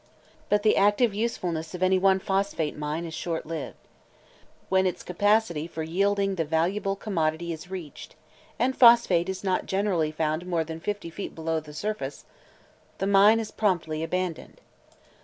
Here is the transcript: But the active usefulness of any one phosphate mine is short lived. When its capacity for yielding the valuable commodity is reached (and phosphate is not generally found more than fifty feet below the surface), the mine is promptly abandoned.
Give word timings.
But 0.49 0.63
the 0.63 0.77
active 0.77 1.13
usefulness 1.13 1.75
of 1.75 1.83
any 1.83 1.99
one 1.99 2.17
phosphate 2.17 2.75
mine 2.75 3.05
is 3.05 3.13
short 3.13 3.45
lived. 3.45 3.77
When 4.67 4.87
its 4.87 5.03
capacity 5.03 5.67
for 5.67 5.83
yielding 5.83 6.33
the 6.33 6.43
valuable 6.43 6.95
commodity 6.95 7.53
is 7.53 7.69
reached 7.69 8.15
(and 8.57 8.75
phosphate 8.75 9.29
is 9.29 9.43
not 9.43 9.67
generally 9.67 10.11
found 10.11 10.47
more 10.47 10.63
than 10.63 10.79
fifty 10.79 11.11
feet 11.11 11.35
below 11.35 11.59
the 11.59 11.71
surface), 11.71 12.25
the 12.97 13.05
mine 13.05 13.39
is 13.39 13.51
promptly 13.51 14.01
abandoned. 14.01 14.59